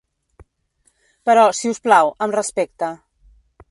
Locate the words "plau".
1.87-2.13